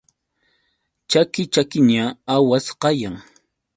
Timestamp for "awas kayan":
2.33-3.15